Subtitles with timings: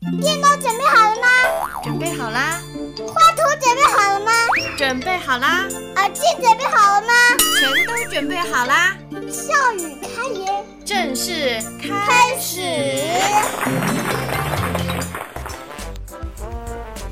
[0.00, 1.26] 电脑准备好了吗？
[1.82, 2.60] 准备好啦。
[3.06, 4.32] 画图准备好了吗？
[4.76, 5.66] 准备好啦。
[5.96, 7.12] 耳机准备好了吗？
[7.60, 8.96] 全都准备好啦。
[9.28, 12.60] 笑语开言，正式开始。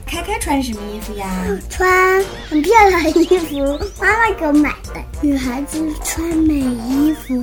[0.06, 1.28] 开开穿什么衣服呀？
[1.68, 5.02] 穿很漂亮的衣服，妈妈给我买的。
[5.20, 7.34] 女孩子穿美衣服，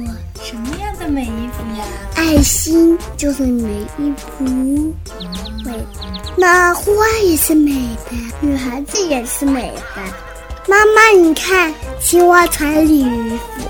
[0.42, 1.86] 什么样的美衣服呀？
[2.16, 4.44] 爱心就是美衣服，
[5.66, 5.86] 美。
[6.38, 6.86] 那花
[7.22, 7.72] 也是美
[8.10, 10.02] 的，女孩子也是美的。
[10.66, 13.70] 妈妈，你看，青蛙穿绿衣服，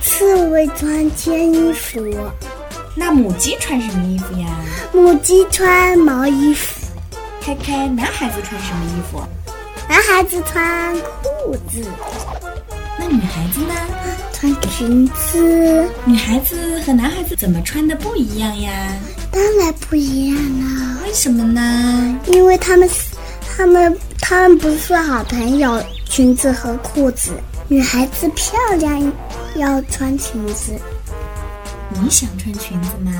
[0.00, 2.00] 刺猬穿尖衣服。
[2.94, 4.46] 那母鸡穿什么衣服呀？
[4.92, 6.80] 母鸡穿毛衣服。
[7.40, 9.20] 开开，男孩子穿什么衣服？
[9.88, 11.84] 男孩子穿裤子。
[13.04, 13.74] 那女孩子呢？
[14.32, 15.88] 穿裙子。
[16.04, 18.70] 女孩子和男孩子怎么穿的不一样呀？
[19.32, 20.98] 当然不一样了。
[21.04, 22.20] 为什么呢？
[22.28, 22.88] 因为他们，
[23.56, 25.82] 他们，他们不是好朋友。
[26.08, 27.32] 裙子和裤子，
[27.68, 29.12] 女孩子漂亮
[29.56, 30.72] 要穿裙子。
[31.88, 33.12] 你想穿裙子吗？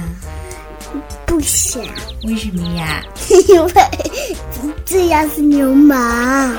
[1.27, 1.83] 不想。
[2.25, 3.03] 为什么呀？
[3.49, 3.73] 因为
[4.85, 6.55] 这样是流氓。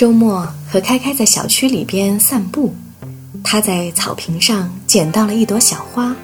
[0.00, 2.74] 周末和开开在小区里边散步，
[3.44, 6.16] 他在草坪上捡到了一朵小花，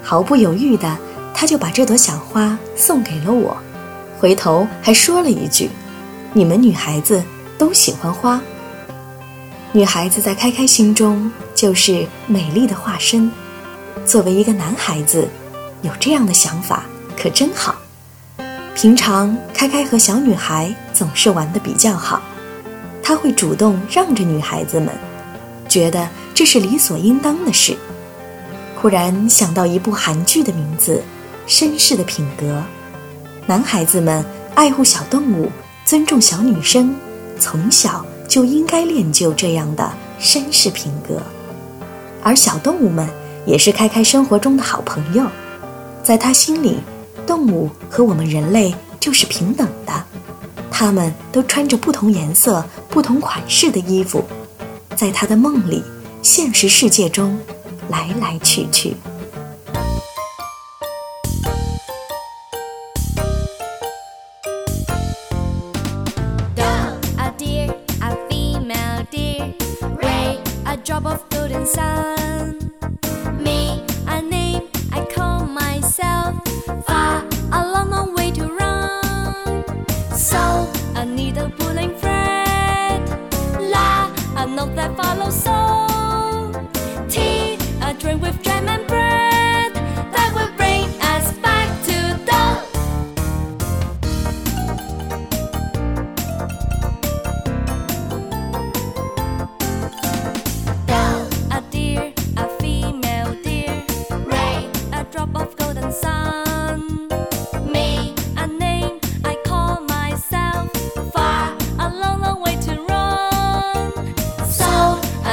[0.00, 0.96] 毫不犹豫的，
[1.34, 3.56] 他就把这朵小花送给了我，
[4.20, 5.68] 回头还说了一句
[6.32, 7.20] ：“你们女孩子
[7.58, 8.40] 都喜欢花。”
[9.74, 13.28] 女孩子在开开心中就是美丽的化身。
[14.06, 15.28] 作为一个男孩子，
[15.82, 16.84] 有这样的想法
[17.20, 17.74] 可真好。
[18.76, 22.22] 平常开开和小女孩总是玩的比较好。
[23.10, 24.88] 他会主动让着女孩子们，
[25.68, 27.76] 觉得这是理所应当的事。
[28.76, 31.02] 忽然想到一部韩剧的名字
[31.52, 32.46] 《绅士的品格》，
[33.46, 34.24] 男孩子们
[34.54, 35.50] 爱护小动物，
[35.84, 36.94] 尊重小女生，
[37.36, 41.20] 从小就应该练就这样的绅士品格。
[42.22, 43.08] 而小动物们
[43.44, 45.26] 也是开开生活中的好朋友，
[46.00, 46.78] 在他心里，
[47.26, 50.04] 动物和我们人类就是平等的。
[50.80, 54.24] 他们都穿着不同颜色、不同款式的衣服，
[54.96, 55.82] 在他的梦里、
[56.22, 57.38] 现实世界中
[57.90, 58.96] 来来去去。
[81.70, 83.08] fooling friend.
[83.70, 86.52] La, a note that follows soul.
[87.08, 89.09] Tea, a drink with jam and bread.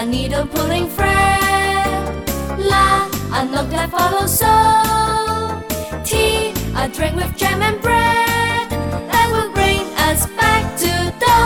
[0.08, 2.24] Needle pulling thread.
[2.58, 4.48] La, a note that follows so.
[6.04, 8.70] Tea, a drink with jam and bread
[9.10, 11.38] that will bring us back to do.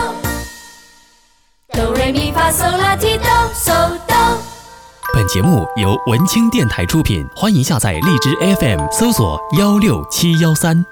[1.74, 4.42] Do re mi fa sol la ti do so do.
[5.14, 10.86] 本节目由文清电台出品，欢迎下载荔枝 FM，搜索幺六七幺三。